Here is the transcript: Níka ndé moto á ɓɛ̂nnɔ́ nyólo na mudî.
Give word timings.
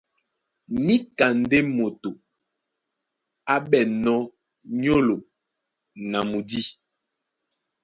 Níka 0.85 1.25
ndé 1.39 1.57
moto 1.75 2.09
á 3.53 3.55
ɓɛ̂nnɔ́ 3.69 4.17
nyólo 4.81 5.15
na 6.09 6.19
mudî. 6.29 6.61